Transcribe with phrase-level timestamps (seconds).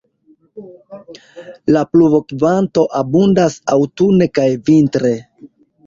[1.77, 5.19] La pluvokvanto abundas aŭtune kaj vintre.